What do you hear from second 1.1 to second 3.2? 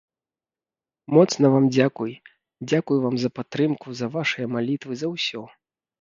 Моцна вам дзякуй, дзякуй вам